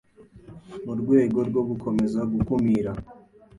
mu 0.85 0.93
rwego 1.01 1.39
rwo 1.49 1.61
gukomeza 1.69 2.19
gukumira 2.31 2.91